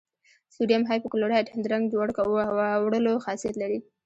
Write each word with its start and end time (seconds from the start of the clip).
سوډیم 0.53 0.83
هایپو 0.89 1.11
کلورایټ 1.13 1.47
د 1.61 1.65
رنګ 1.73 1.85
وړلو 2.83 3.13
خاصیت 3.25 3.55
لري. 3.59 3.79